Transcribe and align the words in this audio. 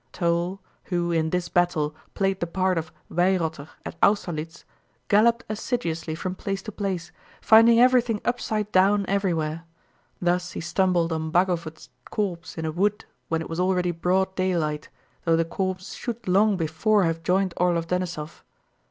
Toll, 0.11 0.59
who 0.85 1.11
in 1.11 1.29
this 1.29 1.47
battle 1.47 1.93
played 2.15 2.39
the 2.39 2.47
part 2.47 2.79
of 2.79 2.91
Weyrother 3.11 3.69
at 3.85 3.97
Austerlitz, 4.01 4.65
galloped 5.09 5.43
assiduously 5.47 6.15
from 6.15 6.33
place 6.33 6.63
to 6.63 6.71
place, 6.71 7.11
finding 7.39 7.79
everything 7.79 8.19
upside 8.25 8.71
down 8.71 9.05
everywhere. 9.07 9.63
Thus 10.19 10.53
he 10.53 10.59
stumbled 10.59 11.13
on 11.13 11.29
Bagovút's 11.29 11.89
corps 12.09 12.57
in 12.57 12.65
a 12.65 12.71
wood 12.71 13.05
when 13.29 13.41
it 13.43 13.47
was 13.49 13.59
already 13.59 13.91
broad 13.91 14.33
daylight, 14.33 14.89
though 15.23 15.35
the 15.37 15.45
corps 15.45 15.79
should 15.79 16.27
long 16.27 16.57
before 16.57 17.03
have 17.03 17.21
joined 17.21 17.53
Orlóv 17.59 17.85
Denísov. 17.85 18.41